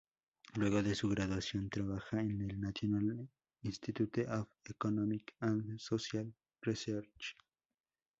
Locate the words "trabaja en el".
1.69-2.59